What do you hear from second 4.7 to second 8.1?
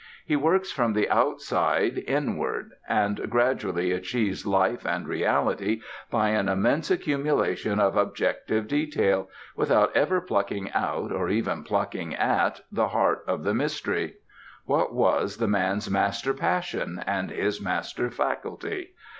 and reality by an immense accumulation of